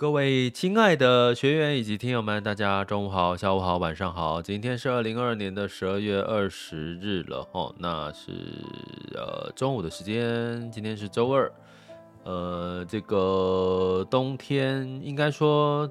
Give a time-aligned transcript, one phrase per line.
[0.00, 4.40] 各位亲爱的学员以及听友们，大家中午好、下午好、晚上好。
[4.40, 8.32] 今天是二零二二年的十二月二十日了哦，那是
[9.14, 10.72] 呃中午的时间。
[10.72, 11.52] 今天是周二，
[12.24, 15.86] 呃，这个冬天应该说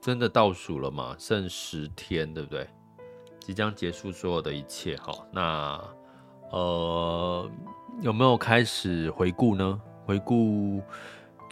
[0.00, 2.66] 真的倒数了嘛，剩十天，对不对？
[3.38, 5.14] 即将结束所有的一切哈。
[5.30, 5.80] 那
[6.50, 7.48] 呃
[8.02, 9.80] 有没有开始回顾呢？
[10.04, 10.82] 回顾。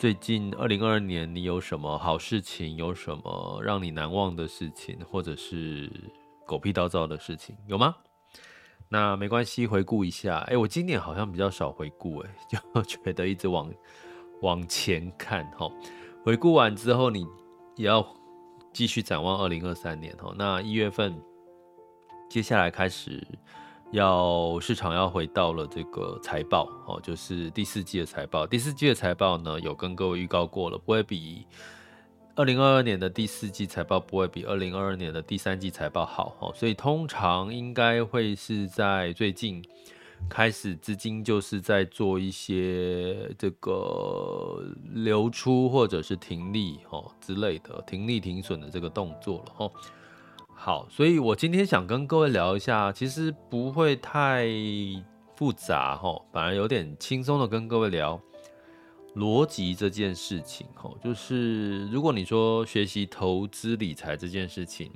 [0.03, 2.75] 最近二零二二年，你有什么好事情？
[2.75, 5.89] 有什么让你难忘的事情，或者是
[6.45, 7.95] 狗屁倒灶的事情，有吗？
[8.89, 10.39] 那没关系，回顾一下。
[10.49, 13.73] 哎、我今年好像比较少回顾，哎， 就觉得一直往
[14.41, 15.71] 往前看哈。
[16.25, 17.25] 回顾完之后，你
[17.77, 18.05] 也要
[18.73, 20.35] 继续展望二零二三年哈。
[20.37, 21.17] 那一月份，
[22.29, 23.25] 接下来开始。
[23.93, 28.47] 要市场要回到了这个财报哦，就是第四季的财报。
[28.47, 31.47] 第四季的财报呢，有跟各位预告过了，不会比
[32.35, 39.63] 二零二二年的第四季财报不会比二零二二年的第三季财报好哦，所以通常应该会是在最近
[40.27, 44.65] 开始资金就是在做一些这个
[44.95, 49.71] 流出或者是停利哦之类的停利停损的这个动作了哦。
[50.55, 54.47] 好，所以我今天想跟各位聊一下，其实不会太
[55.35, 58.21] 复杂哈，反而有点轻松的跟各位聊
[59.17, 60.89] 逻辑这件事情哈。
[61.03, 64.93] 就是如果你说学习投资理财这件事情，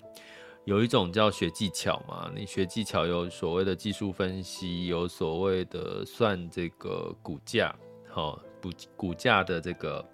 [0.67, 7.75] 有一种叫学技巧嘛，你学技巧有所谓的技术分析，有所谓的算这个股价，
[8.09, 10.09] 哈，股股价的这个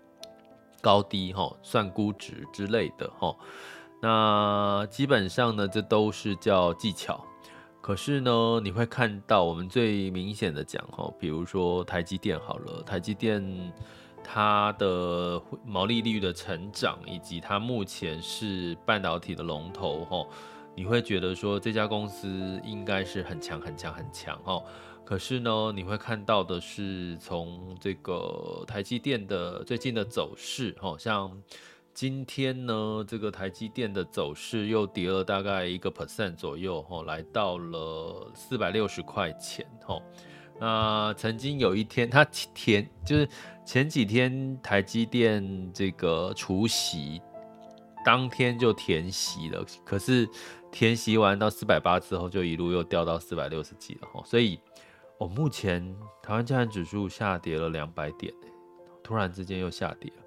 [0.81, 3.37] 高低哈，算估值之类的哈。
[4.05, 7.25] 那基本上呢，这都是叫技巧。
[7.81, 13.73] 可是呢，你会看到我们最明显的讲哈，比如说台积电好了，台积电
[14.25, 20.27] 它的毛利率的成长，以及它目前是半导体的龙头哈，
[20.75, 24.61] 你会觉得说这家公司应该是很强很强很强哈。
[25.05, 31.41] 可是呢，你会看到的是从这个台积电的最近的走势，好像。
[31.95, 40.03] 今天呢，这个台积电的走势又跌了大概一个 percent 左右，吼，来到了四百六十块钱，吼。
[40.59, 43.29] 那曾经有一天，它填就是
[43.65, 47.21] 前几天台积电这个除息
[48.05, 50.29] 当天就填息了，可是
[50.71, 54.25] 填息完到四百八之后，就一路又掉到四百六十几了，吼。
[54.25, 54.59] 所以，
[55.19, 58.33] 我目前台湾加权指数下跌了两百点，
[59.03, 60.23] 突然之间又下跌了。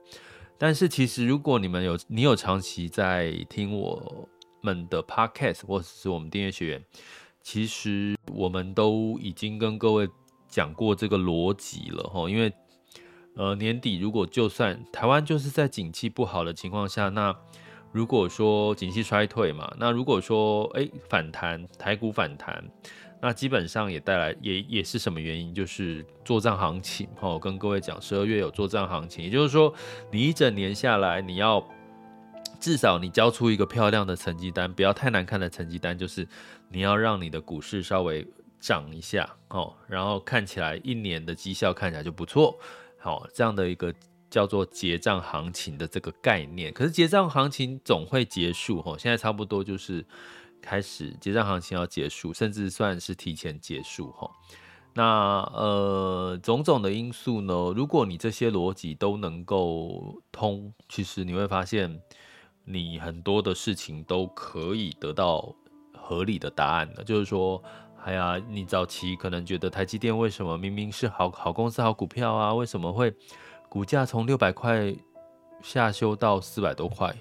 [0.58, 4.28] 但是其实，如果你们有你有长期在听我
[4.62, 6.84] 们的 podcast 或者是我们订阅学员，
[7.42, 10.08] 其实我们都已经跟各位
[10.48, 12.30] 讲过这个逻辑了哈。
[12.30, 12.54] 因为
[13.36, 17.36] 呃年底如果就算台湾就是在景气不好的情况下，那
[17.92, 22.64] 如果说景气衰退嘛，那如果说诶反弹台股反弹。
[23.22, 25.53] 那基本上也带来也也是什么原因？
[25.53, 27.40] 就是做账行情哈。
[27.40, 29.73] 跟各位讲，十二月有做账行情，也就是说，
[30.12, 31.66] 你一整年下来，你要
[32.59, 36.28] 至少你交出一个漂亮的成绩单，不要太难看的成绩单，就是
[36.70, 38.28] 你要让你的股市稍微
[38.59, 42.59] 涨一下哦，然后看起来一年的绩效看起来就不错，
[43.00, 43.91] 好，这样的一个
[44.29, 46.72] 叫做结账行情的这个概念。
[46.72, 50.06] 可是结账行情总会结束哈，现在差不多就是。
[50.66, 54.29] 开始结账行情要结束，甚至算是提前结束哈。
[54.94, 62.02] 那呃，种种的因素呢，如果你这些逻辑都能够通，其实你会发现，
[62.64, 65.53] 你很多的事情都可以得到
[65.94, 67.03] 合理的答案的。
[67.03, 67.62] 就是说，
[68.03, 73.14] 哎呀，你早期可能觉得台积电为什么明明是好好公司、好股票啊，为什么会
[73.70, 74.96] 股价从六百块
[75.62, 77.14] 下修到四百多块，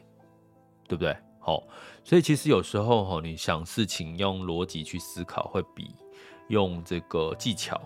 [0.86, 1.16] 对不对？
[1.40, 1.62] 好，
[2.04, 5.90] 所以其实有时候哈，你想事情用逻辑去思考，会比
[6.48, 7.80] 用这个技巧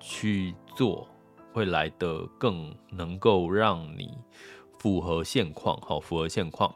[0.00, 1.06] 去做
[1.52, 4.16] 会来得更能够让你
[4.78, 6.74] 符合现况，好，符合现况。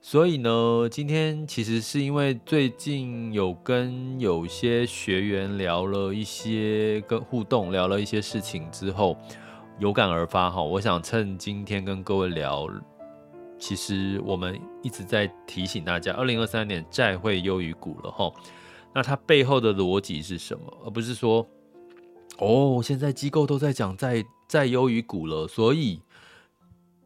[0.00, 9.16] 所以呢，今天其实是因为最近有跟有些学员聊了一些跟互动，聊了一些事情之后，
[9.78, 10.62] 有感而发哈。
[10.62, 12.66] 我想趁今天跟各位聊，
[13.64, 18.30] 其实我们一直在提醒大家，二零二三年债会优于股了哈。
[18.94, 20.64] 那它背后的逻辑是什么？
[20.84, 21.48] 而不是说，
[22.36, 26.02] 哦，现在机构都在讲债债优于股了，所以。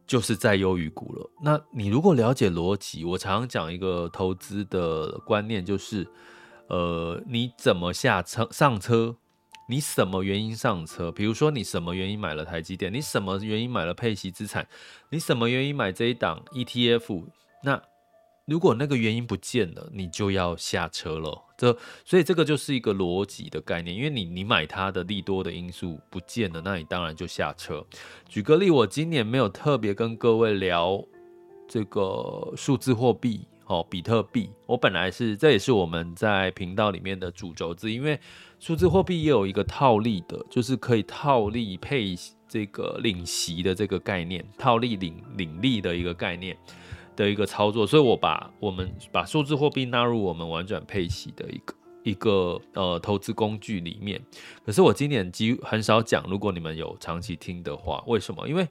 [0.05, 1.31] 就是债优于股了。
[1.43, 6.08] 那你如果了解逻辑，我常常讲一个投资的观念，就是，
[6.69, 9.14] 呃，你怎么下车上车？
[9.70, 11.12] 你什么原因上车？
[11.12, 12.91] 比如说你什么原因买了台积电？
[12.91, 14.67] 你什么原因买了配息资产？
[15.11, 17.26] 你什么原因买这一档 ETF？
[17.62, 17.82] 那
[18.47, 21.44] 如果那个原因不见了，你就要下车了。
[21.59, 27.85] 这所以这个就是一个逻辑的概念，因为你你买它的利多的因素不见了，那你当然就下车。
[28.26, 31.05] 举个例，我今年没有特别跟各位聊
[31.69, 34.50] 这个数字货币哦，比特币。
[34.67, 38.19] 我本来是这也是我们在频道里面的主轴子，因为
[38.59, 42.15] 数字货币也有一个套利的，就是可以套利配
[42.49, 46.56] 这个领息的这个概念，套利领领利的一个概念。
[47.19, 51.75] 的一个操作，所以我把我们把数字货币纳入我们玩转配息的一个
[52.05, 54.23] 一个呃投资工具里面。
[54.65, 58.49] 可是我今年几很少讲，如果你们有长期听的话，为什么？
[58.49, 58.69] 因为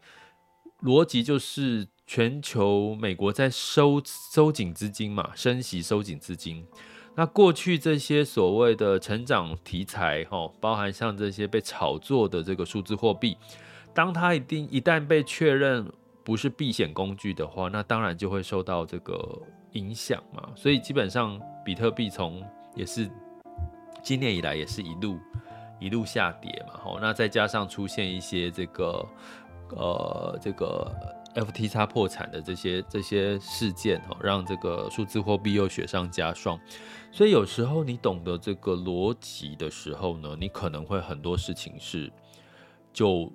[0.81, 6.65] 逻辑就是全球美国在收收紧资金嘛，升息收紧资金。
[7.13, 13.37] 那过去这些所谓的成长题材，哈，包含像这些被炒作的这个数字货币，
[13.93, 15.85] 当它一定一旦被确认。
[16.23, 20.49] 不是避险工具的话，那当然就会受到这个影响嘛。
[20.57, 22.43] 所以基本上，比特币从
[22.75, 23.09] 也是
[24.03, 25.17] 今年以来也是一路
[25.79, 26.73] 一路下跌嘛。
[26.83, 29.07] 好，那再加上出现一些这个
[29.69, 30.93] 呃这个
[31.37, 36.59] FTX 破产的这些这些事件哦，让这个数字货币又雪上加霜。
[37.11, 42.11] 所以有时候你懂得这个逻辑的时候呢，你可能会很多事情是
[42.91, 43.31] 就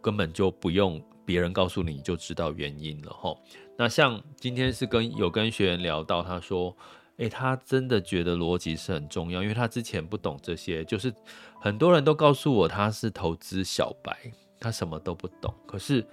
[0.00, 1.02] 根本就不用。
[1.26, 3.34] 别人告诉你就知道原因了哈。
[3.76, 6.72] 那像今天是跟有跟学员聊到，他说，
[7.16, 11.12] 诶，他真的觉得逻辑是很重要，因为他之前不懂这些，就是
[11.60, 14.16] 很多人都告诉我他是投资小白，
[14.60, 15.52] 他什么都不懂。
[15.66, 16.06] 可是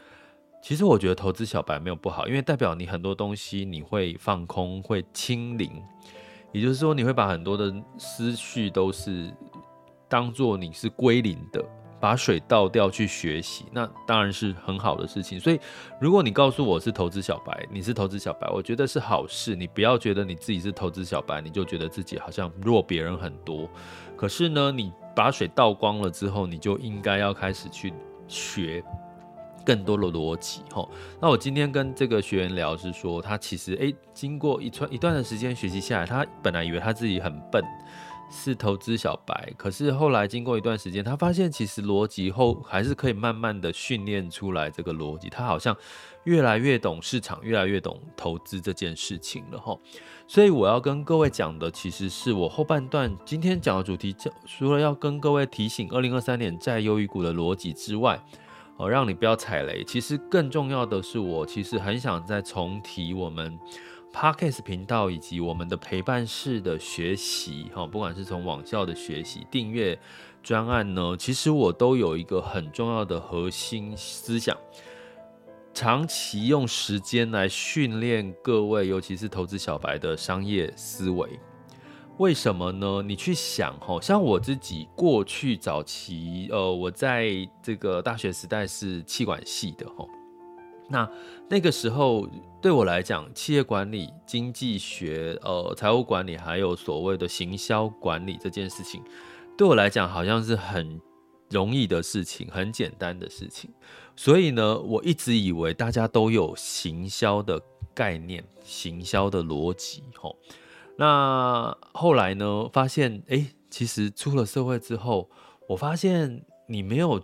[0.63, 5.69] 其实我觉得投资小白没有不好，因为代表你很多东西你会放空，会清零，
[6.53, 9.29] 也就是说你会把很多的思绪都是
[10.07, 11.61] 当做你是归零的。
[11.99, 15.39] 把水倒掉去学习，那当然是很好的事情。
[15.39, 15.59] 所以，
[16.01, 19.55] 如果你告诉我是投资小白，你是投资小白，我觉得是好事。
[19.55, 23.69] 你不要觉得你自己是投资小白，你就觉得自己好像弱别人很多。
[24.17, 27.93] 可是呢，你把水倒光了之后，你就应该要开始去
[28.27, 28.83] 学
[29.65, 30.61] 更多的逻辑。
[30.71, 30.87] 哈，
[31.21, 37.63] 那我今天跟这个学员聊是说，他其实诶，经过一段一段的时间学习下来，他本来以为他自己很笨。
[38.35, 45.75] 是投资小白，可是后来经过一段时间，他发现其实逻辑后还是可以慢慢的训练出来这个逻辑，他好像
[46.23, 49.77] 越来越懂市场，越来越懂投资这件事情了哈。
[50.27, 54.15] 所以我要跟各位讲的，其实是我后半段今天讲的主题，
[54.47, 58.19] 除了要跟各位提醒二零二三年在优于股的逻辑之外，
[58.77, 59.83] 哦，让你不要踩雷。
[59.83, 63.59] 其实更重要的是，我其实很想再重提我们。
[64.13, 69.99] Podcast 频道以及我们的陪伴式的学习，哈，不管是从网校的学习、订阅
[70.43, 74.55] 专案呢，其实我都有一个很重要的核心思想，
[75.73, 81.27] 长期用时间来训练各位，尤其是投资小白的商业思维。
[82.17, 83.01] 为什么呢？
[83.01, 87.27] 你去想，哈，像我自己过去早期，呃，我在
[87.61, 90.05] 这个大学时代是气管系的，哈。
[90.89, 91.09] 那
[91.49, 92.29] 那个时候
[92.61, 99.01] 对我来讲，企业管理、经济学、呃，财务管理，还有所谓的行销管理这件事情，
[99.57, 101.01] 对我来讲好像是很
[101.49, 103.71] 容易的事情，很简单的事情。
[104.15, 107.59] 所以呢，我一直以为大家都有行销的
[107.95, 110.03] 概念、行销的逻辑。
[110.15, 110.37] 吼，
[110.97, 115.29] 那后来呢，发现，哎，其实出了社会之后，
[115.69, 117.23] 我发现你没有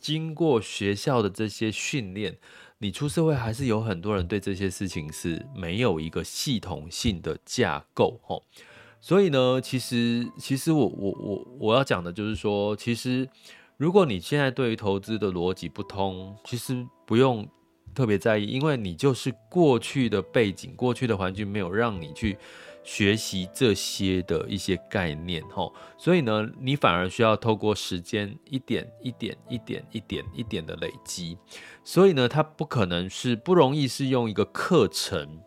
[0.00, 2.38] 经过学校的这些训练。
[2.78, 8.20] 你出社会还是有很多人对这些事情是没有一个系统性的架构，
[9.00, 13.26] 所以呢，其实其实我我我我要讲的就是说，其实
[13.78, 17.48] 如果你现在对于投资的逻辑不通，其实不用
[17.94, 22.36] 特别在意，因为你就是过去的背景、过去的环境没有让你去。
[22.86, 31.36] 学习这些的一些概念，吼，所以呢，你反而需要透过时间一点一点一点一点一点的累积，
[31.82, 35.40] 所以呢，它不可能是不容易是用一个课程，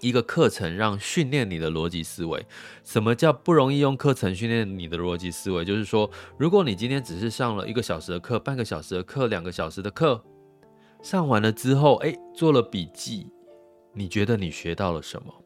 [0.00, 2.46] 一个课程让训练你的逻辑思维。
[2.82, 5.66] 什么叫不容易用课程训练你的逻辑思维？
[5.66, 10.24] 就是说，如果你今天只是上了一个小时的课、半个小时的课、两个小时的课，
[11.02, 13.28] 上完了之后，哎，做了笔记，
[13.92, 15.44] 你觉得你学到了什么？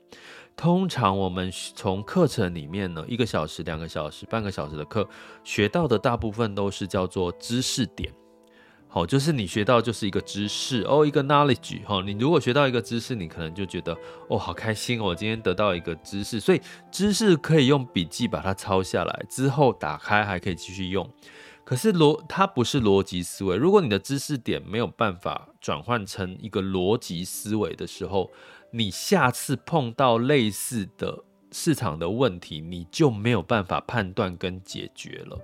[0.56, 5.08] 通常我们从课程里面呢，一个小时、两个小时、半个小时的课，
[5.42, 8.12] 学到的大部分都是叫做知识点。
[8.86, 11.82] 好，就是你学到就是一个知识哦，一个 knowledge。
[11.84, 13.96] 哈，你如果学到一个知识，你可能就觉得
[14.28, 16.38] 哦，好开心哦，我今天得到一个知识。
[16.38, 21.08] 所以知识可以用笔记把它抄下来，之后打开还可以继续用。
[21.64, 23.56] 可是逻它不是逻辑思维。
[23.56, 28.30] 如果你的知识点没有办法转换成一个逻辑思维的时候，
[28.72, 35.38] 你下次碰到类似的市场的问题，你就没有办法判断跟解决了。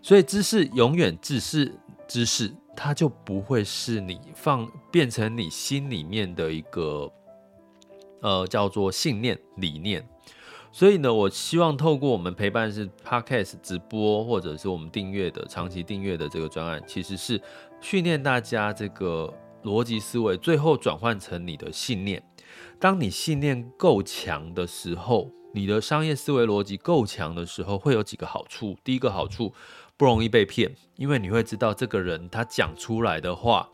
[0.00, 1.74] 所以知识永远只是
[2.06, 7.12] 知识，它就不会是你放变成你心里面的一个
[8.20, 10.08] 呃叫做信念理念。
[10.70, 17.40] 所以呢，我希望透过我们陪伴是 Podcast 直播，或者是我们订阅的长期订阅的这个专案，其实是
[17.80, 19.32] 训练大家这个
[19.64, 22.22] 逻辑思维，最后转换成你的信念。
[22.80, 28.76] 当你信念够强的时候，你的商业思维逻辑够强的时候，会有几个好处。
[28.84, 29.52] 第一个好处，
[29.96, 33.68] 不容易被骗，因为你会知道这个人他讲出来的话，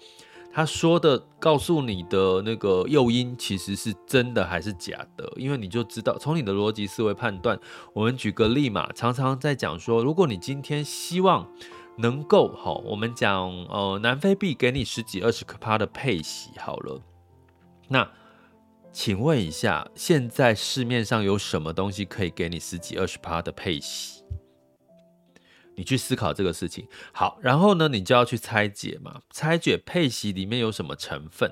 [0.51, 7.61] 他说的告诉你的那个诱因其实是真的还是假的，因为你就知道从你的逻辑思维判断。
[7.93, 11.47] 我们举个例嘛，常常在讲说，如果你今天希望
[11.99, 17.03] 能够好，我们讲呃南非币给你十几二十趴的配息好了，
[17.89, 18.09] 那。
[18.95, 24.23] 请问一下，现在市面上有什么东西可以给你十几二十趴的配息？
[25.77, 26.87] 你去思考这个事情。
[27.13, 31.51] 好，然后呢，你就要去拆解嘛，拆解配息里面有什么成分。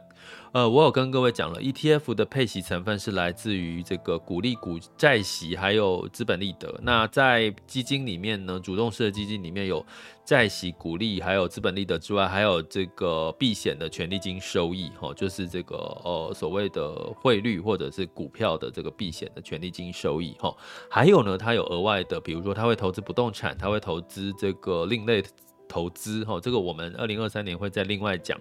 [0.52, 6.78] 呃，我有跟各位讲了，ETF 的配息成分是来自于这个股利、股债息，还有资本利得。
[6.82, 9.84] 那在基金里面呢，主动式的基金里面有
[10.24, 20.54] 债息、股利，还有资本利得之外，还有这个避险的权利金收益，哈，就是这个呃所谓的汇率或者是股票的这个避险的权利金收益，哈。
[20.88, 25.22] 还有呢，它有额外的，比如说它会投资不动产，它会投资这个另类
[25.68, 28.40] 投资，哈，这个我们二零二三年会再另外讲。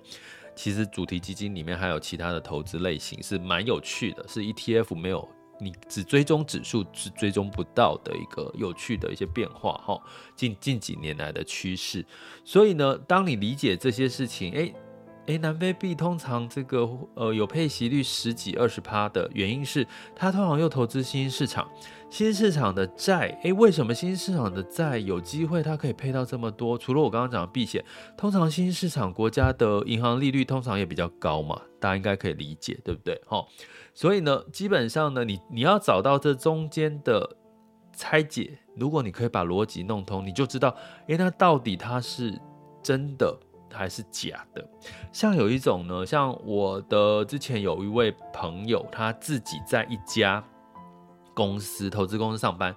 [0.53, 5.27] 其实主题基金里面还有其他的投资类型，是蛮有趣的，是 ETF 没有，
[5.61, 10.01] 你只追踪指数是追踪不到的一个有趣的一些变化哈。
[10.35, 12.03] 近近几年来的趋势，
[12.43, 14.73] 所以呢，当你理解这些事情，诶
[15.27, 21.69] 诶，南非币通常这个呃有配息率十几二十趴的原因是，它通常又投资新兴市场。
[22.09, 26.77] 新兴市场的债，诶，为什么新兴市场的债有机会它可以配到这么多？
[26.77, 27.85] 除了我刚刚讲的避险，
[28.17, 33.15] 通常新兴市场国家的银行利率通常也比较高嘛，大家应该可以理解，对不对？
[33.29, 33.45] 齁，
[33.93, 37.37] 所以呢，基本上呢，你你要找到这中间的
[37.93, 40.75] 拆解，如果你可以把逻辑弄通，你就知道，
[41.07, 42.39] 诶，那到底它是
[42.81, 43.37] 真的
[43.71, 44.67] 还是假的？
[45.11, 50.43] 像有一种呢，像我的之前有一位朋友，他自己在一家。
[51.33, 52.75] 公司投资公司上班，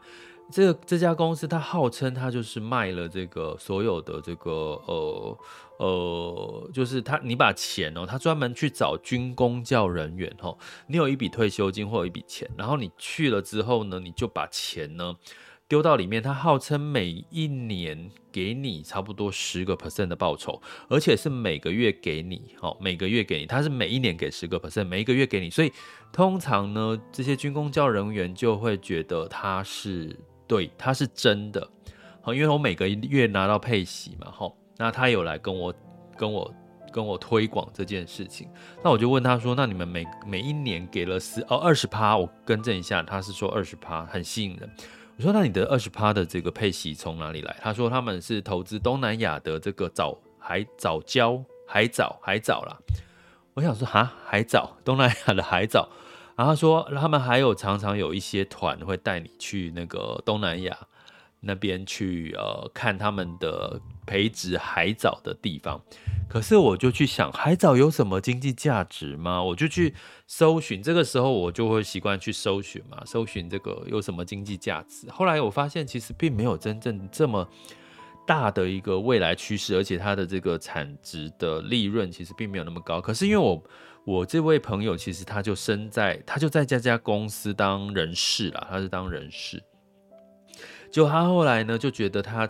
[0.48, 4.50] 这个这家公司它号称它就是卖了这个所有的这个
[4.86, 5.38] 呃
[5.78, 15.16] 呃，就是他你把钱哦，他专门去找军公教人员哦，你有一笔退休金或有一笔钱，然后你去了之后呢，你就把钱呢。
[15.66, 25.72] 丢到里面，他号称每一年给你差不多十个 percent 的报酬，而且是每个月给你，哦，每个月给你，他是每一年给十个 percent，每一个月给你，所以
[26.12, 30.14] 通常呢，这些军公教人员就会觉得他是
[30.46, 31.66] 对，他是真的，
[32.20, 35.74] 好，因为我每个月拿到配息嘛，好，那他有来跟我
[36.16, 36.54] 跟我
[36.92, 38.48] 跟我推广这件事情，
[38.82, 44.70] 那我就问他说，那你们每每一年给了十哦二十趴，我更正一下，他是说二十趴，很吸引人。
[45.16, 52.76] 我说：“那你的二十趴的这个配息从哪里来？”他说：“他们是投资东南亚的这个藻海藻礁海藻海藻啦。”
[53.54, 55.88] 我想说：“哈，海藻，东南亚的海藻。”
[56.34, 60.76] 然后他说：“他们还有常常有一些团会带你去那个东南亚，
[61.44, 65.80] 那边去呃看他们的培植海藻的地方。
[66.28, 69.42] 可是我就去想，海藻有什么经济价值吗？
[69.42, 69.94] 我就去
[70.26, 75.08] 搜寻，这个时候我就会习惯去搜寻嘛，搜寻这个有什么经济价值。
[75.10, 77.46] 后来我发现，其实并没有真正这么
[78.26, 83.00] 大的一个未来趋势，而且它的这个产值的利润其实并没有那么高。
[83.00, 83.62] 可是因为我
[84.04, 89.62] 我这位朋友其实他就身在，他就在这家公司当人事啦，他是当人事。
[90.94, 92.48] 就他后来呢，就觉得他。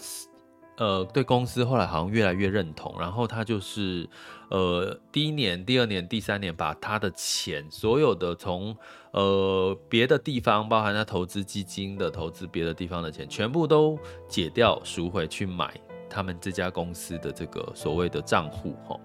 [0.77, 4.09] 呃，对公司后来好像越来越认同，然后他就是，
[4.51, 8.77] 呃，第一年、第二年、第三年，把他的钱所有的从
[9.13, 13.97] 呃别的地方，包含他投资基金的投资别的地方的钱，全部都
[14.27, 15.73] 解掉赎回去买
[16.11, 18.99] 他们这家公司的这个所谓的账户，哈。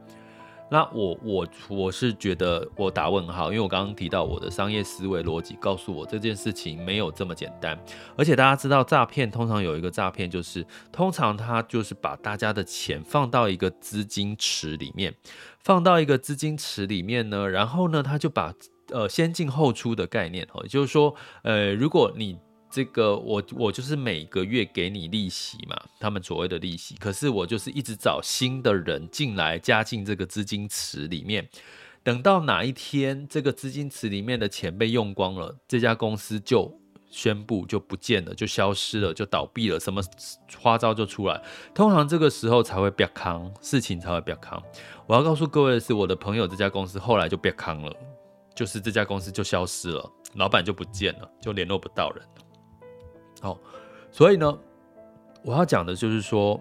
[0.71, 7.77] 那我我我是觉得我打问号，因为我刚刚提到我的商业思维逻辑告诉我这件事情没有这么简单，
[8.15, 15.13] 而且大家知道诈骗通常有一个诈骗就是，通常他就是把大家的钱放到一个资金池里面，
[15.59, 18.53] 放到一个资金池里面呢，然后呢他就把
[18.91, 22.37] 呃先进后出的概念哦，也就是说呃如果你
[22.71, 26.95] 这个我我就是每个月给你利息嘛，他们所谓的利息。
[26.99, 31.49] 可是我就是一直找新的人进来加进这个资金池里面，
[32.03, 36.71] 等到哪一天这个资金池里面的钱被用光了，这家公司就
[37.09, 39.99] 宣布就不见了，就消失了，就倒闭了，什么
[40.61, 41.41] 花招就出来。
[41.73, 44.61] 通常这个时候才会变康，事情才会变康。
[45.07, 47.91] 我要告诉各位的是，我的朋友这家公司后来就变康了，
[48.53, 52.23] 就是这家公司就消失了，老板就不见了，就联络不到人。
[53.41, 53.57] 好，
[54.11, 54.57] 所以呢，
[55.43, 56.59] 我要讲的就是说，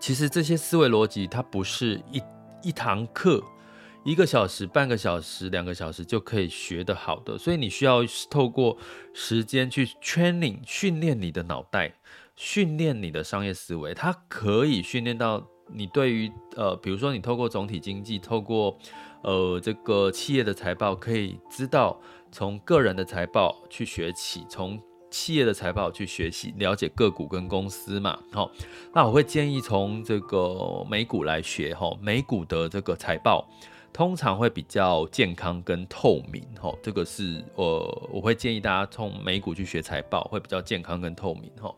[0.00, 2.22] 其实这些思维逻辑它不是一
[2.62, 3.42] 一堂课，
[4.04, 8.00] 一个小时、半个小时、两个小时就可以学得好的，所以你需要
[8.30, 8.76] 透过
[9.12, 11.92] 时间去 training 训练你的脑袋，
[12.36, 18.78] 训练你的商业思维，它可以训练到你对于呃，比如说你透过总体经济，透过
[19.22, 22.00] 呃这个企业的财报，可以知道
[22.30, 24.80] 从个人的财报去学起，从
[25.18, 28.48] 企业的财报去学习了解个股跟公司嘛，好，
[28.94, 33.44] 那我会建议从这个美股来学，哈，美股的这个财报
[33.92, 41.74] 通常会比较健康跟透明，哈，这个是呃，我会建议大家从美股去学财报会比较健康跟透明，哈。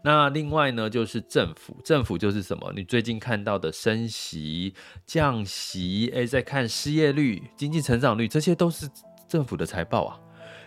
[0.00, 2.72] 那另外呢，就是政府，政府就是什么？
[2.76, 4.72] 你最近看到的升息、
[5.04, 8.88] 降息，诶，在看失业率、经济成长率，这些都是
[9.26, 10.20] 政府的财报啊。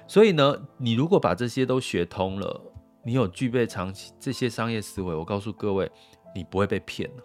[0.08, 2.62] 所以呢，你如果把这些都学通了，
[3.04, 5.91] 你有具备长期这些商业思维，我告诉各位，
[6.34, 7.24] 你不会被骗了，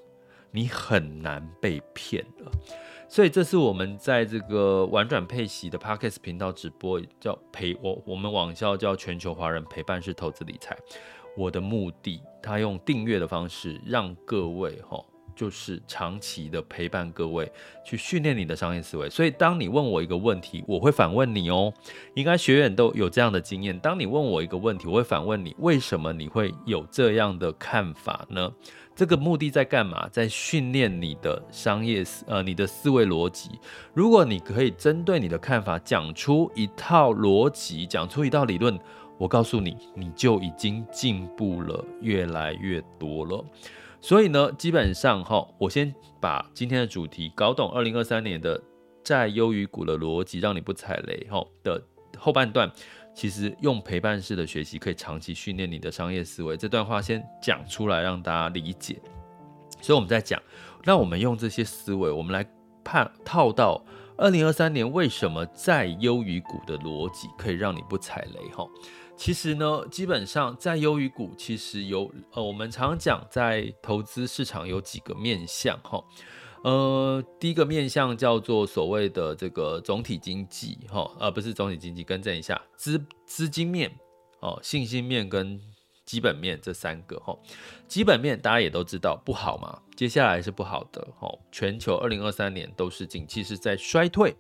[0.51, 2.51] 你很难被骗了。
[3.09, 10.77] 所以这是我们在这个玩转配息的 Podcast 频道直播，叫陪我我们网校叫全球华人陪伴式投资理财。
[11.37, 15.05] 我的目的，他用订阅的方式让各位哈。
[15.35, 17.51] 就是长期的陪伴各位
[17.85, 21.73] 去训练你的商业思维，所以当你问我一个问题，我会反问你哦。
[22.15, 23.79] 应该学员都有这样的经验。
[23.79, 28.53] 当你问我一个问题，我会反问你，为什么你会有这样的看法呢？
[28.95, 30.07] 这个目的在干嘛？
[30.11, 33.51] 在训练你的商业思呃你的思维逻辑。
[33.95, 38.79] 如果你可以针对你的看法讲出一套逻辑，讲出一套理论，
[39.17, 43.43] 我告诉你，你就已经进步了，越来越多了。
[44.03, 47.71] 所以呢，基本上哈，我先把今天的主题搞懂。
[47.71, 48.61] 二零二三年的
[49.05, 51.81] 债优于股的逻辑，让你不踩雷哈的
[52.19, 52.69] 后半段，
[53.15, 56.57] 其实用陪伴式的学习可以长期训练你的商业思维。
[56.57, 59.01] 这段话先讲出来，让大家理解。
[59.81, 60.43] 所以我们在讲，
[60.83, 62.45] 那我们用这些思维，我们来
[62.83, 63.85] 判套到
[64.17, 68.67] 二零二三年为什么债优于股的逻辑可以让你不踩雷哈。
[69.17, 76.03] 其实呢，基本上债优于股，其实有呃，我们常讲在投资市场有几个面向哈，
[76.65, 83.93] 呃，第一个面向叫做所谓的这个总体经济哈，而、呃、不是总体经济，更正一下，资资金面
[84.41, 85.61] 哦，信心面跟
[86.05, 87.39] 基本面这三个哈，
[87.87, 94.35] 基本面大家也都知道不好嘛，接下来是不好的哈，全球二零二三年都是景气是在衰退，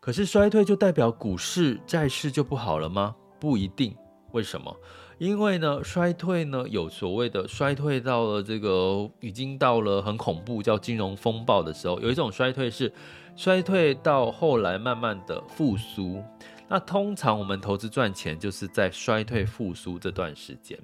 [0.00, 3.16] 可是衰退就代表股市债市就不好了吗？
[3.40, 3.96] 不一定。
[4.38, 4.72] 为什么？
[5.18, 12.92] 因为呢，衰退呢有所谓的衰退到了这个已经到了很恐怖叫金融风暴的时候，有一种衰退是
[13.34, 16.22] 衰退到后来慢慢的复苏。
[16.68, 20.78] 那通常我们投资赚钱就是在衰退复苏这段时间。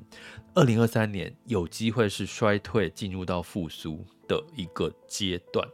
[0.52, 5.64] 二零二三年有机会是衰退进入到复苏的一个阶段。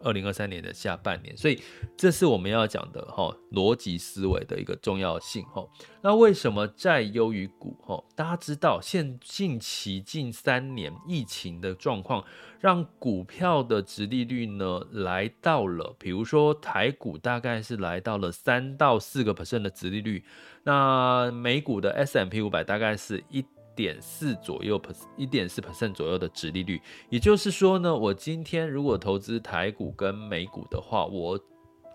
[0.00, 1.60] 二零二三年的下半年，所以
[1.96, 5.66] 这是我们要讲的哈逻辑思维的一个重要性哈。
[6.02, 8.02] 那为什么债优于股哈？
[8.14, 12.24] 大家知道现近期近三年疫情的状况，
[12.60, 20.24] 让股票的殖利率呢来到了，比如说台股大概是来到了三到四个 percent 的殖利率，
[20.62, 23.44] 那美股的 S M P 五百大概是一。
[23.76, 24.80] 点四左右
[25.16, 31.38] 一点四 percent 左右的殖利率，也就是说呢，我今天如果投资台股跟美股的话，我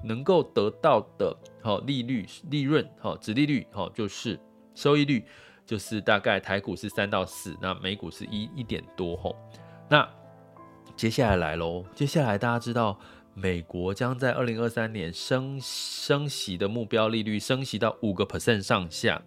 [0.04, 4.40] 能够得到的好利率、利润、好殖利率、好就是
[4.76, 5.26] 收益率，
[5.66, 9.36] 就是大概台股是三到四，那美股是一一点多吼。
[9.90, 10.08] 那
[10.96, 12.98] 接下来来喽，接下来大家知道。
[13.34, 19.22] 美国将在二零二三年升升息的目标利率升息到五个 percent 上下，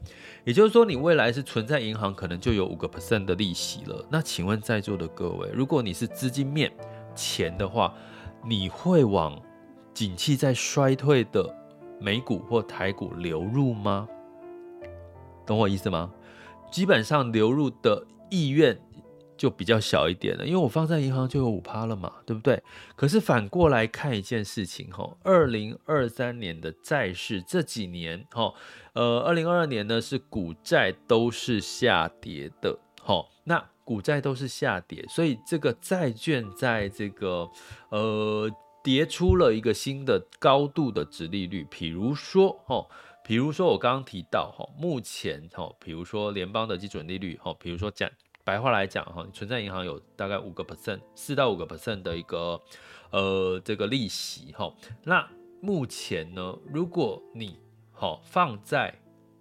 [0.44, 4.06] 也就是说，你未来是存在银行，可能就有五个 percent 的利息了。
[4.10, 6.70] 那请问在座的各位，如果你是资金面
[7.14, 7.94] 钱的话，
[8.44, 9.40] 你会往
[9.94, 11.54] 景气在衰退的
[11.98, 14.06] 美股或台股流入吗？
[15.46, 16.12] 懂我意思吗？
[16.70, 18.78] 基本上流入的意愿。
[19.44, 22.62] 就比较小一点了，因为我放在银行就有五趴了嘛，对不对？
[22.96, 28.54] 可是反过来看一件事情哈，二零二三年的债市这几年哈，
[28.94, 37.46] 呃，二零二二年呢是股债都是下跌的，哈，那股债都是下跌，所以这个债券在这个
[37.90, 38.50] 呃
[38.82, 42.86] 跌出了一个新的高度的殖利率，比如说哈，
[43.22, 48.10] 比如说我刚刚提到哈，目前哈，比如说联邦的基准利率哈，比如说讲。
[48.44, 52.60] 白话来讲哈，你存在银行有大概五个 percent，四到五个 percent 的一个
[53.10, 54.70] 呃这个利息哈。
[55.02, 55.26] 那
[55.62, 57.58] 目前呢，如果你
[57.90, 58.94] 好放在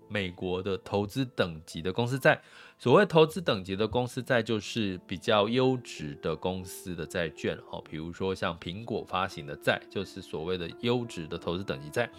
[0.07, 2.41] 美国的投资等级的公司债，
[2.77, 12.09] 所谓投资等级的公司债就是比较优质的公司的债券哈，比如说像苹果发行的债，就是所谓的优质的投资等级债。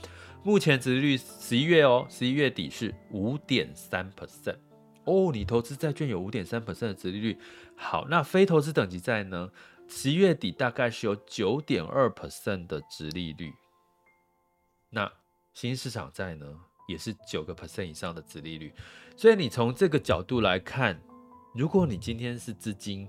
[0.43, 4.57] 目前殖率十一月哦，十一月底是五点三 percent。
[5.05, 7.39] 哦，你投资债券有五点三 percent 的殖利率，
[7.77, 9.51] 好，那非投资等级债呢？
[9.87, 13.53] 十一月底大概是有九点二 percent 的殖利率，
[14.89, 15.13] 那
[15.53, 16.47] 新市场债呢，
[16.89, 18.73] 也是九个 percent 以上的殖利率。
[19.15, 20.99] 所以你从这个角度来看，
[21.55, 23.07] 如果你今天是资金，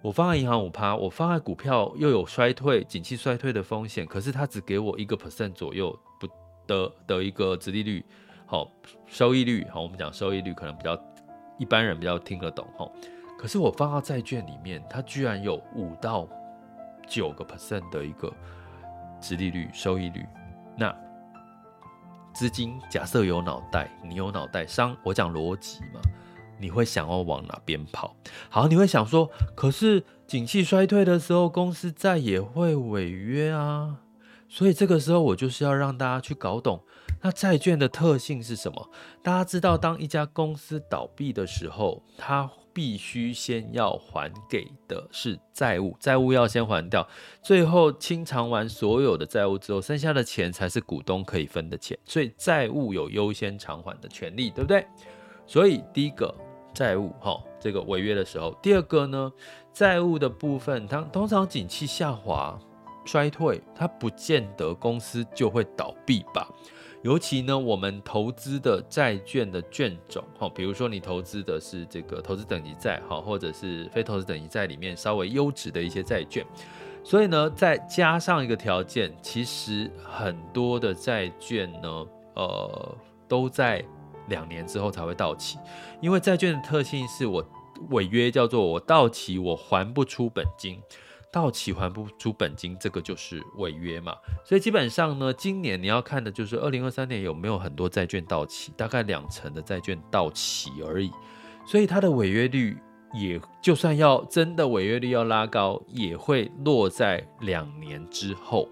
[0.00, 6.28] 我放在银行五趴，我放在股票又有衰退、景气衰退的风险，可是它只给我一个 percent 左右不
[6.68, 8.04] 的的一个殖利率，
[8.46, 8.70] 好，
[9.08, 10.96] 收益率，好，我们讲收益率可能比较。
[11.58, 12.90] 一般人比较听得懂哈，
[13.38, 16.28] 可是我放到债券里面，它居然有五到
[17.06, 18.32] 九个 percent 的一个
[19.20, 20.24] 殖利率、收益率。
[20.76, 20.94] 那
[22.34, 26.00] 资金假设有脑袋，你有脑袋，商我讲逻辑嘛，
[26.60, 28.14] 你会想要往哪边跑？
[28.50, 33.96] 好，你会想说，可是景气衰退的时候，公司债也会违约啊，
[34.48, 36.82] 所以这个时候我就是要让大家去搞懂。
[37.22, 38.90] 那债券的特性是什么？
[39.22, 47.08] 大家知道，当一家公司倒闭的时候，它必须先要还给的是债务，债务要先还掉，
[47.42, 54.86] 最后清偿完所有的债务之后，剩下的钱才是股东可以分的钱，所以债务有优先偿还的权利，对不对？
[55.46, 56.32] 所以第一个
[56.74, 59.32] 债务，哈，这个违约的时候；第二个呢，
[59.72, 62.58] 债务的部分，它通常景气下滑、
[63.06, 66.46] 衰退，它不见得公司就会倒闭吧。
[67.06, 76.44] 尤其呢，我们投资的债券的券种，哈，比如说你投资的是这个投资等级债，哈，或者是非投资等级债里面稍微优质的一些债券，
[77.04, 83.84] 所以呢，再加上一个条件，其实很多的债券呢，呃，都在
[84.26, 85.60] 两年之后才会到期，
[86.00, 87.48] 因为债券的特性是我
[87.90, 90.82] 违约，叫做我到期我还不出本金。
[91.36, 94.14] 到期还不出本金，这个就是违约嘛。
[94.42, 101.12] 所以基本上呢，今年你要看的就是二零二三年有没有很多债券到期，大概两成的债券到期而已。
[101.66, 102.78] 所以它的违约率
[103.12, 108.66] 也就算要真的违约率要拉高，也会落在两年之后。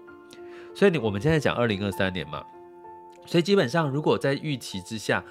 [0.73, 2.43] 所以你我们现在讲二零二三年嘛，
[3.27, 5.23] 所以基本上如果在预期之下，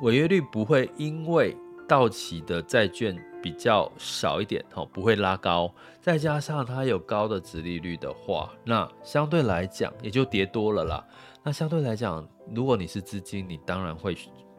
[0.00, 3.16] 违约率不会因为到期的债券。
[3.42, 11.04] 比较少一点哈，不会拉高，再加上它有高的殖利率的话，那相对来讲也就跌多了啦。
[11.42, 14.16] 那相对来讲，如果你是资金，你当然会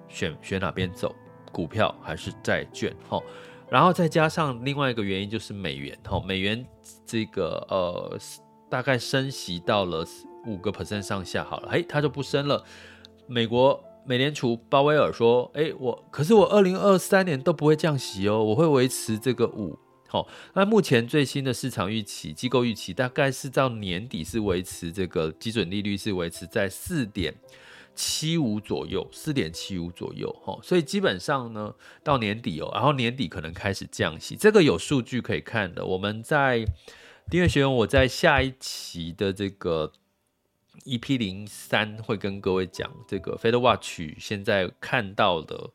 [0.07, 1.15] 选选哪边走，
[1.51, 3.21] 股票还是债券哈？
[3.69, 6.65] 然后再加上另外一个原因就是美元哈，美元
[7.05, 8.17] 这个呃
[8.69, 10.05] 大概升息到了
[10.47, 12.63] 五个 percent 上下好了，哎，它就不升了，
[13.27, 13.83] 美国。
[14.05, 27.33] 美联储鲍威尔说：“诶，我可是我二零二三年都不会降息哦，我会维持这个五，好，那目前最新的市场预期，机构预期大概是到年底是维持这个基准利率是维持在四点
[27.93, 35.85] 七五左右，四点七五左右，哈，所以基本上呢，到年底哦，然后年底可能开始降息，这个有数据可以看的。
[35.85, 36.65] 我们在
[37.29, 39.91] 订阅学员，我在下一期的这个
[40.85, 45.69] EP 零三会跟各位讲这个 Fed Watch 现在看到的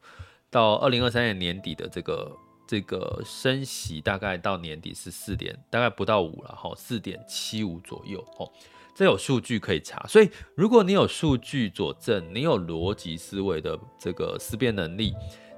[0.50, 2.36] 到二零二三年年底的这个。
[2.68, 8.52] 这个升息大概到年底是四点，大概不到五了哈，四点七五左右哦。
[8.92, 15.14] 这有数据可以查，所以如果你有数据佐证，你有逻辑思维的这个思辨能力，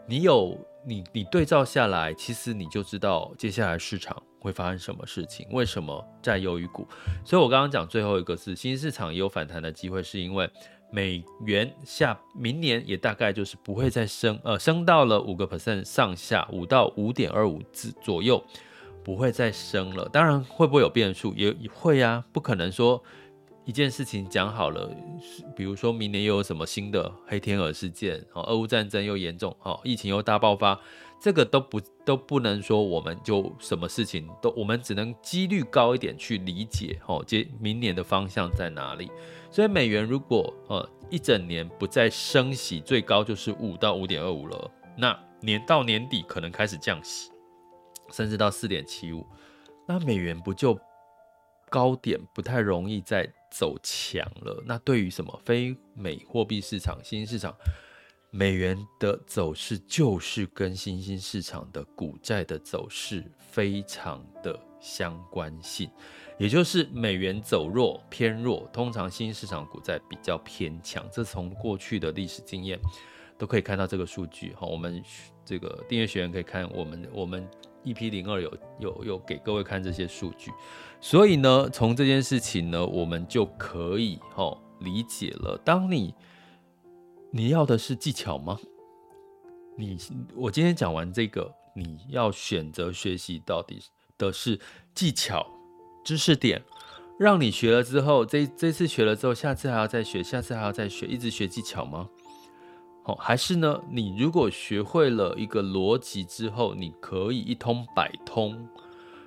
[0.07, 0.55] 你有
[0.87, 6.87] 你你对照下来，其实你就知道接下来市场会发生什么事情，为什么占优于股。
[7.25, 10.51] 所以我刚刚讲最后一个是新兴市场也有反弹的机会，是因为。
[10.91, 18.43] 美元下明年也大概就是不会再升，呃，升到了五个 percent 上下，五到五点二五之左右，
[19.05, 20.09] 不会再升了。
[20.09, 23.05] 当然会不会有变数，也会呀、啊，不可能说
[23.69, 24.91] 一件事情讲好了，
[25.55, 30.81] 比如说明年又有什么新的黑天鹅事件，哦，俄乌战争又严重，哦，疫情又大爆发。
[31.21, 39.11] 这个都不都不能说，我们就什么事情都，我们只能几率高一点去理解，哦，接明年的方向在哪里。
[39.51, 47.31] 所以美元如果呃一整年不再升息，最高就是五到五点二五了，那年到年底可能开始降息，
[48.13, 49.27] 甚至到四点七五，
[49.87, 50.79] 那美元不就
[51.69, 54.63] 高点不太容易再走强了？
[54.67, 57.55] 那对于什么非美货币市场、新兴市场？
[58.31, 65.91] 美元的走势就是跟新兴市场的股债的走势非常的相关性，
[66.39, 71.09] 也就是美元走弱偏弱，通常新兴市场股债比较偏强。
[71.11, 72.79] 这从过去的历史经验
[73.39, 74.53] 都可以看到这个数据。
[74.53, 75.03] 哈，我们
[75.43, 77.49] 这个订阅学员可以看我们我们
[77.93, 80.51] EP 零二有有有给各位看这些数据，
[81.01, 85.61] 所以呢，从这件事情呢，我们就可以哈理解了。
[85.65, 86.15] 当你
[87.31, 88.59] 你要的是技巧吗？
[89.77, 89.97] 你
[90.35, 93.81] 我今天讲完这个，你要选择学习到底
[94.17, 94.59] 的是
[94.95, 95.47] 技巧、
[96.05, 96.63] 知识点，
[97.19, 102.09] 让你学了之后，这这次学了之后，下次还要再学，下次还要再学，一直学技巧吗？
[103.17, 103.81] 还是呢？
[103.91, 108.69] 你如果学会了一个逻辑之后，你可以一通百通，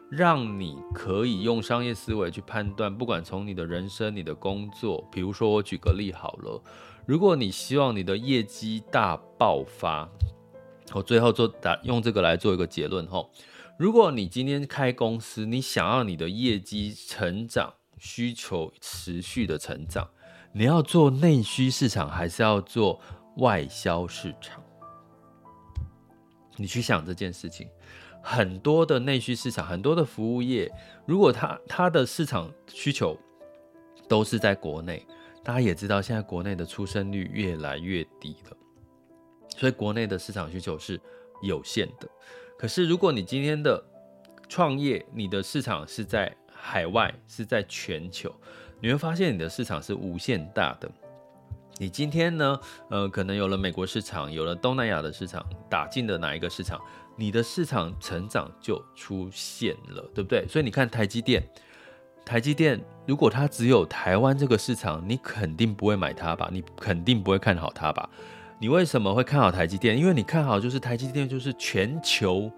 [0.10, 6.62] 让你可以用商业思维去判断，不管从你的人生、你的工作，比如说我举个例好了。
[7.06, 10.08] 如果你希望你的业绩大爆发，
[10.94, 13.26] 我最后做打用这个来做一个结论哈。
[13.78, 20.08] 如果你今天开公司，你想要你的业绩成长，需求持续的成长，
[20.54, 23.00] 你要做内需市场还是要做
[23.38, 24.63] 外销市场？
[26.58, 27.67] 你去想这件事情。
[28.24, 30.72] 很多的内需市场，很多的服务业，
[31.06, 33.17] 如果它它的市场需求
[34.08, 35.06] 都是在国内。
[35.44, 38.58] 大家也知道，现在国内的出生率越来越低了，
[39.58, 41.02] 所以国内的市场需求是
[41.41, 42.08] 有限的。
[42.60, 43.84] 可是，如果你今天的
[44.48, 48.32] 创业，你的市场是在海外，是在全球，
[48.80, 50.88] 你会发现你的市场是无限大的。
[51.82, 56.80] 你今天呢，呃，可能有了美国市场，有了东南亚的市场，打进的哪一个市场，
[57.15, 60.46] 你的市场成长就出现了，对不对？
[60.48, 61.44] 所以你看台积电。
[62.24, 66.48] 台积电，如果它只有台湾这个市场，你肯定不会买它吧？
[66.54, 68.08] 你肯定不会看好它吧？
[68.60, 69.98] 你为什么会看好台积电？
[69.98, 72.52] 因为你看好就是台积电就是全球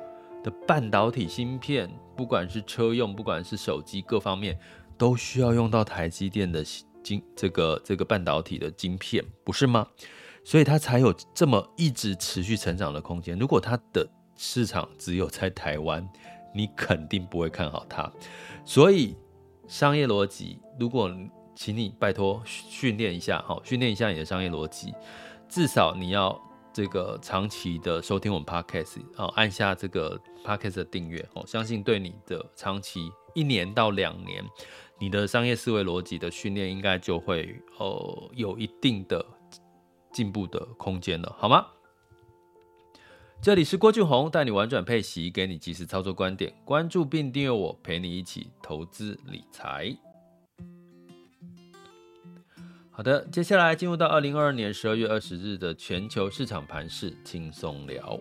[0.43, 4.59] 的半导体芯片，不管是车用，不管是手机，各方面
[4.97, 6.61] 都需要用到台积电的
[7.03, 9.87] 晶这个这个半导体的晶片，不是吗？
[10.43, 13.37] 所以它才有这么一直持续成长的空间。
[13.37, 16.07] 如果它的市场只有在台湾，
[16.55, 18.11] 你肯定不会看好它。
[18.65, 19.15] 所以。
[19.65, 21.09] 商业逻辑，如果
[21.55, 24.93] 请你拜托训练一下，好，训练一下你的商业逻辑，
[25.47, 26.37] 至少你要
[26.73, 34.43] 这个长期的收听我们 podcast，哦，按下这个 podcast 的订阅，哦，相信对你的长期一年到两年，
[35.03, 39.25] 你的商业思维逻辑的训练应该就会呃有一定的
[40.13, 41.67] 进步的空间了，好吗？
[43.41, 46.53] 这里是郭俊宏，带你玩转配息，给你及时操作观点。
[46.63, 49.93] 关注并订阅我，陪你一起投资理财。
[52.89, 58.17] 好的，接下来进入到二零二二年十二月二十日的全球市场盘势轻松聊。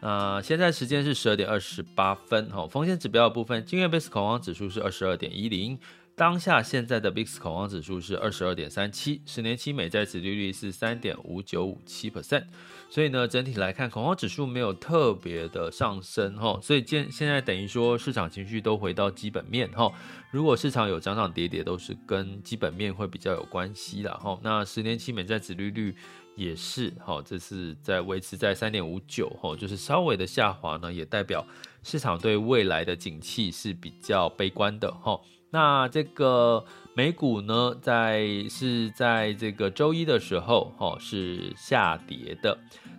[0.00, 2.50] 那现在时间是十二点二十八分。
[2.50, 5.78] 好，风险指标的部分，今日贝斯恐慌指数是二十二点一零。
[6.14, 12.44] 当下现在的 VIX 恐慌指数是二十二点三七，十年期美债殖利率是三点五九五七 percent，
[12.88, 19.92] 所以呢，整体来看，恐慌指数没有特别的上升哈，所以现现在等于说市场情绪都回到基本面哈。
[20.30, 24.38] 如果市场有涨涨跌跌，都是跟基本面会比较有关系的哈。
[24.42, 25.94] 那十年期美债殖利率
[26.36, 31.44] 也是哈，这是在维持在三点五九哈，就是稍微的下滑呢，也代表
[31.82, 35.20] 市场对未来的景气是比较悲观的哈。
[35.50, 42.58] 那这个美股呢，在是在这个周一的时候哈，是下跌的。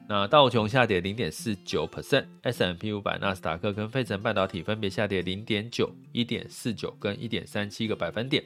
[0.09, 8.41] 那道琼下跌零点四九 percent，S&P 五百、纳斯达克跟费城半导体分别下跌零点九、一点四九跟一点三七个百分点。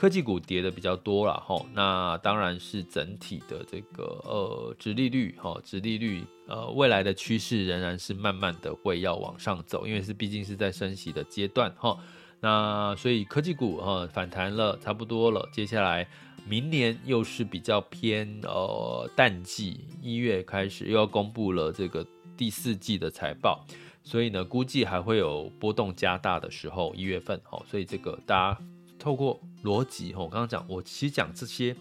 [0.00, 11.98] 科技股跌的比较多了哈，那当然是整体的这个呃，殖利率哈，殖利率呃，未来的趋势仍然是慢慢的会要往上走，因为是毕竟是在升息的阶段哈。
[12.40, 16.08] 那所以科技股哈反弹了差不多了，接下来
[16.46, 22.06] 明年又是比较偏呃淡季，一月开始又要公布了这个
[22.38, 23.66] 第四季的财报，
[24.02, 28.58] 所以呢估计还会有波动加大的时候，一月份哈，所以这个大家。
[29.00, 31.74] 透过逻辑，我刚刚讲，我其实讲这些，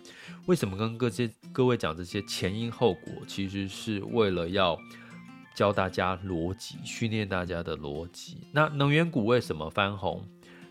[0.45, 4.79] 为什么跟各些各位讲这些前因后果，其实是为了要
[5.53, 8.37] 教大家逻辑，训练大家的逻辑。
[8.53, 10.25] 那能源股为什么翻红？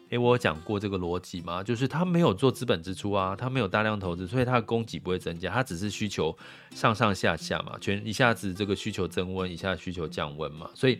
[0.08, 1.62] 诶，我有讲过这个逻辑吗？
[1.62, 6.34] 就是它没有做资本支出啊，它没有大量投资，所以它的供给不会增加，它只是需求
[6.70, 10.98] 上上下下嘛，全一下子这个需求增温，一下需求降温嘛，所以。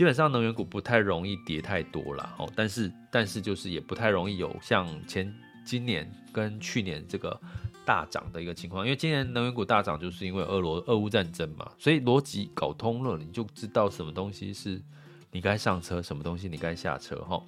[0.00, 5.30] 基本上能源股不太容易跌太多了哦，但是但是就是也不太容易有像前
[5.62, 7.38] 今年跟去年这个
[7.84, 14.80] 大涨的一个情况，因为今年能源股大涨就是因为俄罗俄乌战争嘛，所以逻辑搞通了，你就知道什么东西是
[15.32, 17.38] 你该上车，什么东西你该下车哈。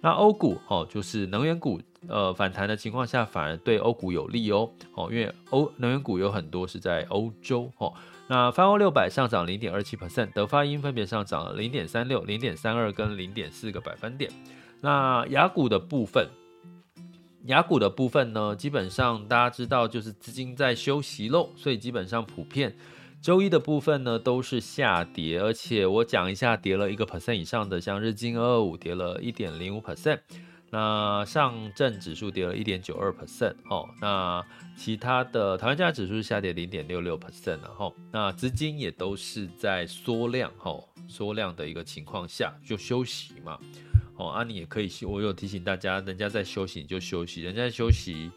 [0.00, 7.94] 那欧股哦，就是能源股呃反弹的情况下，反而对欧股有利哦哦，因为欧能源股有很多是在欧洲哦。
[8.30, 14.30] 那泛欧六百上涨零点二七 percent，德发英分别上涨了零点三六、零点三二跟零点四个百分点。
[14.80, 16.28] 那雅股的部分，
[17.46, 22.72] 雅股的部分呢，基本上大家知道就是资金在休息喽，所以基本上普遍
[23.20, 30.20] 周一的部分呢都是下跌，而且我讲一下跌了一个 percent 以上的，像日经二二五跌了一点零五 percent。
[30.70, 34.44] 那上证指数跌了一点九二 percent 哦，那
[34.76, 40.78] 其他的台湾加指数下跌零点六六 percent 然后那资金也都是在缩量哈，
[41.08, 43.58] 缩量的一个情况下就休息嘛，
[44.16, 48.30] 哦，啊你也可以，我有提醒大家，人家在休息你就休息，人家在休息。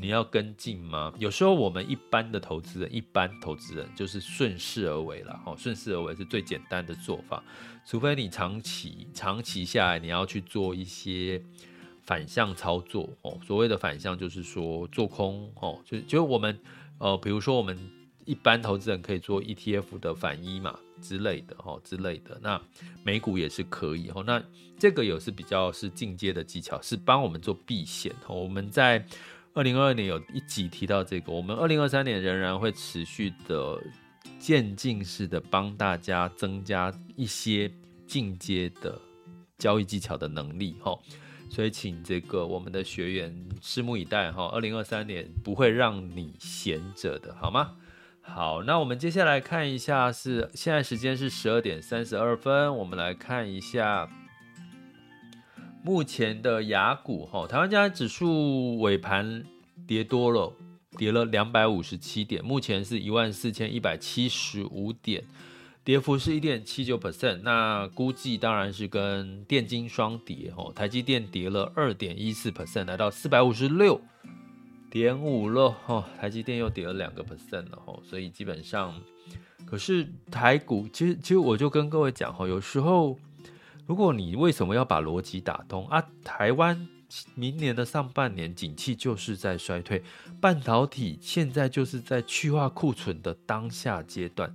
[0.00, 1.12] 你要跟进吗？
[1.18, 7.42] 有时候我们一般的投资人，一般投资人就是顺势而为了，哈，顺势而为是最简单的做法。
[7.84, 11.42] 除非你长期长期下来，你要去做一些
[12.02, 13.38] 反向操作哦。
[13.46, 16.58] 所谓的反向就是说做空哦，就就我们
[16.98, 17.78] 呃，比如说我们
[18.24, 22.38] 一般投资人可以做 ETF 的反一嘛之类的哈之类的。
[22.42, 22.60] 那
[23.02, 24.22] 美股也是可以哈。
[24.26, 24.42] 那
[24.78, 28.14] 这个也是比较是进阶的技巧，是帮我们做避险。
[28.28, 29.04] 我们在
[29.52, 33.82] 二零二二年有一集提到这个，我们二零二三年仍然会持续的
[34.38, 37.70] 渐进式的帮大家增加一些
[38.06, 38.96] 进阶的
[39.58, 40.96] 交易技巧的能力哈，
[41.48, 47.72] 所以请这个我们的学员拭目以待哈，二零二三年不会让你闲着的好吗？
[48.20, 54.08] 好，那我们接下来看一下是现在时间是十二点三十二分，我们来看一下。
[55.82, 59.44] 目前的雅股哈，台湾加指数尾盘
[59.86, 60.52] 跌多了，
[60.98, 65.24] 跌了两百五十七点，目前是一万四千一百七十五点，
[65.82, 67.40] 跌幅是一点七九 percent。
[67.42, 73.98] 那估计当然是跟电金双跌哈，台积电跌了二点一四 percent，来到四百五十六
[74.90, 78.94] 点五了哈，台积电又跌了两个 percent 了哈，所以基本上，
[79.64, 83.18] 可是台股其实其实我就跟各位讲哈，有时候。
[83.90, 86.00] 如果你为什么要把逻辑打通啊？
[86.22, 86.86] 台湾
[87.34, 90.00] 明年的上半年景气就是在衰退，
[90.40, 94.54] 半导体现在就是在去化库存的当下阶段。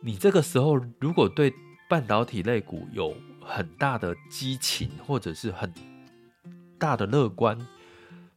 [0.00, 1.52] 你这个时候如果对
[1.88, 5.74] 半导体类股有很大的激情，或者是很
[6.78, 7.58] 大的乐观，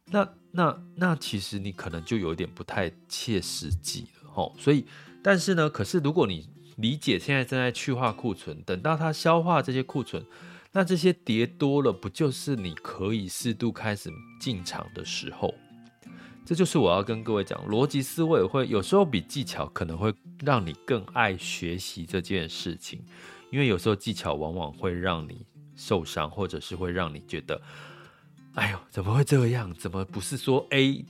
[0.06, 4.52] 那那那其实你可能就有点不太切实际了吼。
[4.58, 4.84] 所以，
[5.22, 10.24] 但是呢，可是如果你理解现在正在去化库存，等到它消化这些库存，
[10.72, 14.10] 那这些跌多了，不就是你可以适度开始
[14.40, 15.54] 进场的时候？
[16.44, 23.02] 这就是我要跟各位讲，逻辑思维会有时候比技巧可能会让你更爱学习这件事情，
[23.50, 27.58] 因为有时候技巧往往会让你受伤，或者是会让你觉得
[28.56, 29.72] 哎呦，怎么会这样？
[29.72, 31.04] 怎么不是说 A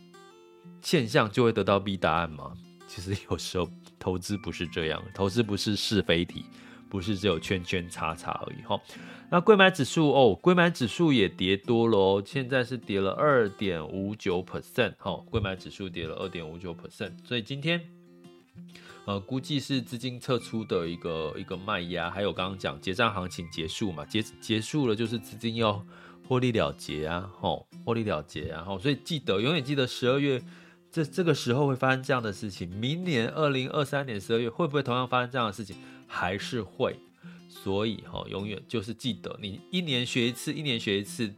[0.81, 2.53] 现象就会得到 B 答案吗？
[2.95, 3.69] 其实有时候
[3.99, 6.45] 投资不是这样，投资不是是非题，
[6.89, 8.81] 不是只有圈圈叉叉而已哈。
[9.29, 17.81] 那柜买指数哦，柜买指数也跌多了哦，现在是跌了二点五九 percent 哈，柜买指数跌了二点五九 percent，所以今天
[19.07, 25.85] 呃估计是资金撤出的一个一个卖压，还有刚刚讲结账行情结束嘛，结结束了就是资金要。
[26.27, 30.41] 获利了结啊，吼，获利了结啊，吼，所以记得，永远记得十二月
[30.95, 32.69] 这这个时候会发生这样的事情。
[32.69, 35.75] 明年二零二三年十二月会不会同样发生这样的事情？
[36.07, 36.97] 还是会。
[37.49, 41.29] 所以哈，永远就是记得，你一年学一次，一年学一次，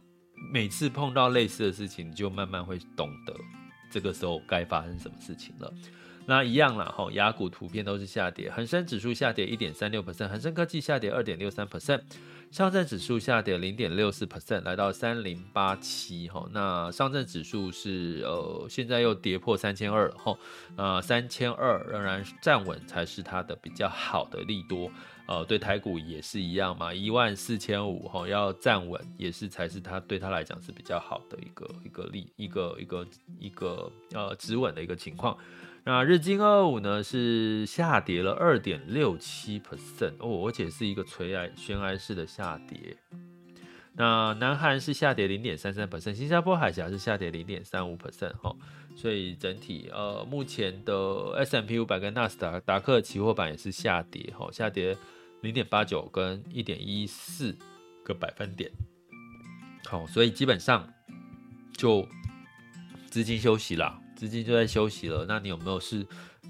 [0.53, 3.33] 每次碰到类似的事情，你就慢慢会懂得
[3.91, 5.73] 这个时候该发生什么事情了。
[6.27, 12.01] 那一样啦，吼，亚股图片都是下跌，恒生指数下跌一点三六 percent，恒生科技下跌二点六三 percent。
[12.49, 16.47] 上证指数下跌零点六四 percent，来到三零八七哈。
[16.51, 20.37] 那上证指数是呃，现在又跌破三千二了哈。
[20.75, 24.89] 呃三千二仍然站稳才是它的比较好的利多。
[25.27, 33.07] 呃，对台股也是一样嘛，一万四千五哈，要站稳也是才是它对它来讲是比较好的一个一个利一个一个
[33.39, 35.37] 一个呃止稳的一个情况。
[35.89, 42.97] 那日经二五呢是下跌了二点六七 percent 哦，而且是一个垂崖悬崖式的下跌。
[43.93, 48.53] 那南韩是下跌零点三三 percent，新加坡海峡是下跌零点三五 percent 哈，
[48.97, 54.97] 所以整体呃目前的 S M P 五百跟纳斯达达克期货版也是下跌哈，下跌
[55.39, 57.55] 零点八九跟一点一四
[58.03, 58.69] 个百分点。
[59.85, 60.85] 好，所以基本上
[61.71, 62.05] 就
[63.09, 63.97] 资金休息啦。
[64.17, 66.03] 资金就在休息了，那你有没有是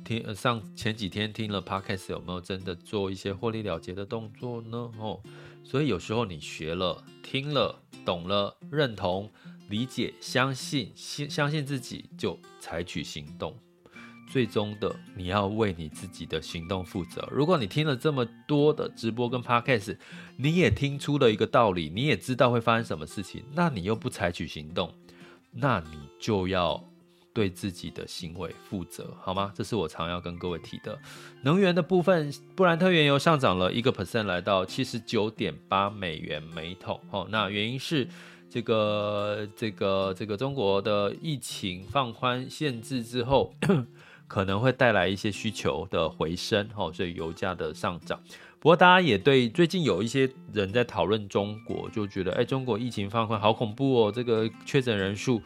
[0.06, 4.90] 听上前几天听了 Podcast 有没有真的做一些获利了结的动作呢？
[4.98, 5.22] 哦，
[5.66, 9.30] 所以有时候你学了、听了、懂了、认同、
[9.68, 13.54] 理解、相信、信相信自己，就采取行动。
[14.30, 17.28] 最终的你要为你自己的行动负责。
[17.32, 19.98] 如果你听了这么多的直播跟 Podcast，
[20.38, 24.94] 你也听出了一个道理，你也知道会发生什么事情，那你又不采取行动，
[25.52, 26.82] 那你就要。
[27.38, 29.54] 对自己的行为负责，好吗？
[29.54, 30.98] 这是我常要跟各位提的。
[31.44, 37.00] 能源的部分，布兰特原油上涨了一个 percent，来到七十九点八美元每桶。
[37.12, 38.08] 哦，那原因是
[38.50, 43.54] 这个这个这个中国的疫情放宽限制之后，
[44.28, 46.68] 可能会带来一些需求的回升。
[46.76, 48.20] 哦，所以油价的上涨。
[48.60, 55.40] 不过大家也对最近有一些人在讨论中国，就觉得哎，中国疫情放宽好恐怖哦，这个确诊人数。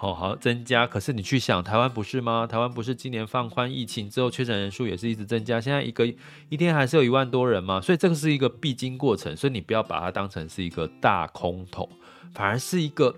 [0.00, 2.46] 好好增加，可是你去想，台湾不是吗？
[2.46, 6.06] 台湾不是今年放宽疫情之后，确诊人数也是一直增加，现在一个
[6.48, 11.86] 一天还是有一万多人嘛，所以这个是一个必经过程，所以你不要把它当成是一个大空头，
[12.32, 13.14] 反而是一个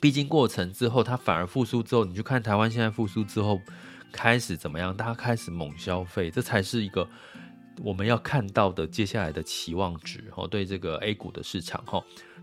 [0.00, 3.60] 必经过程之后，它反而复苏之后，你去看台湾现在复苏之后
[4.12, 4.96] 开始怎么样？
[4.96, 7.08] 大家开始猛消费，这才是一个。
[7.82, 12.00] 我们要看到的接下来的期望值哦，对这个 A 股的市场哈。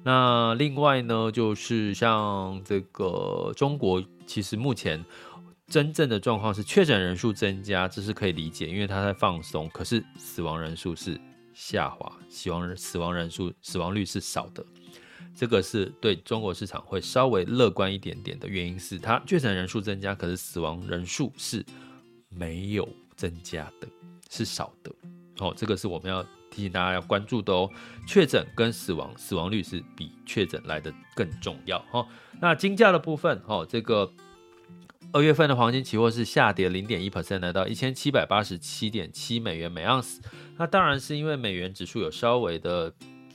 [0.08, 5.04] 那另外呢，就是像这个中国，其实目前
[5.66, 9.68] 真正的状况是确诊人数增加，这是可以理解，因为它在放松。
[9.70, 11.20] 可是死亡人数是
[11.56, 14.64] 下滑，死亡死亡人数死亡率是少的，
[15.36, 21.66] 这个是对中国市场会稍微乐观一点点的原因是，它确诊人数增加，可是死亡人数是
[22.30, 23.88] 没有增加的，
[24.30, 24.92] 是少的。
[25.40, 26.24] 哦，这个是我们要
[26.56, 27.70] 提醒大家要关注的哦。
[28.08, 31.80] 确诊跟死亡，死亡率是比确诊来的更重要。
[31.92, 32.08] 哈，
[32.40, 34.10] 那金价的部分，哈，这个
[35.12, 40.22] 二月份的黄金期货是下跌零点一 percent，来到一千七百八十七点七美元每盎司。
[40.58, 42.94] 那当然是因为美元指数有稍微的、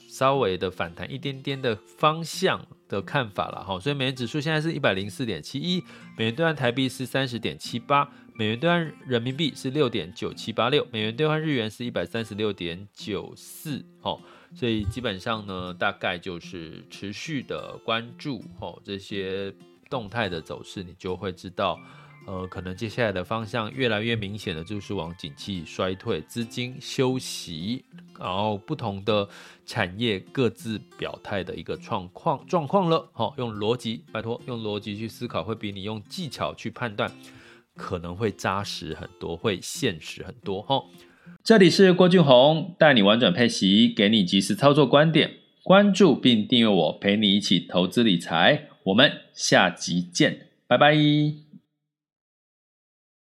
[0.09, 3.62] 稍微的反弹一点点的方向的看法了。
[3.62, 5.83] 哈，所以美元指数现在是一百零四点七一，
[6.16, 8.11] 美元兑换台币是三十点七八。
[8.41, 14.18] 美元兑换人民币是六点九七八六，美元兑换日元是一百三十六点九四，哦，
[14.55, 19.53] 所以基本上呢，大概就是持续的关注哦这些
[19.91, 21.78] 动态的走势，你就会知道，
[22.26, 27.84] 呃，可能接下来的方向越来越明显的就是往景气衰退、资金休息，
[28.18, 29.28] 然后不同的
[29.66, 33.07] 产业各自表态的一个状况状况了。
[33.12, 37.12] 好，用逻辑，拜托用逻辑去思考，会比你用技巧去判断。
[37.81, 40.85] 可能会扎实很多，会现实很多哈。
[41.43, 45.31] 这里是郭俊宏，带你玩转配息，给你及时操作观点。
[45.62, 48.68] 关注并订阅我，陪你一起投资理财。
[48.85, 51.50] 我们下集见，拜拜。